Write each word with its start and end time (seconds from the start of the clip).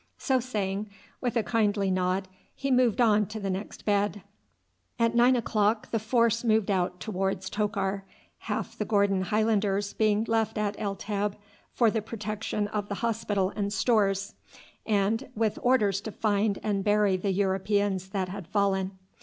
So 0.17 0.39
saying, 0.39 0.89
with 1.21 1.35
a 1.37 1.43
kindly 1.43 1.91
nod 1.91 2.27
he 2.55 2.71
moved 2.71 2.99
on 2.99 3.27
to 3.27 3.39
the 3.39 3.51
next 3.51 3.85
bed. 3.85 4.23
At 4.97 5.13
nine 5.13 5.35
o'clock 5.35 5.91
the 5.91 5.99
force 5.99 6.43
moved 6.43 6.71
out 6.71 6.99
towards 6.99 7.51
Tokar, 7.51 8.03
half 8.39 8.75
the 8.75 8.83
Gordon 8.83 9.21
Highlanders 9.21 9.93
being 9.93 10.23
left 10.23 10.57
at 10.57 10.75
El 10.79 10.95
Teb 10.95 11.35
for 11.71 11.91
the 11.91 12.01
protection 12.01 12.67
of 12.69 12.89
the 12.89 12.95
hospital 13.05 13.53
and 13.55 13.71
stores, 13.71 14.33
and 14.87 15.29
with 15.35 15.59
orders 15.61 16.01
to 16.01 16.11
find 16.11 16.57
and 16.63 16.83
bury 16.83 17.15
the 17.15 17.31
Europeans 17.31 18.09
that 18.09 18.27
had 18.27 18.47
fallen. 18.47 18.97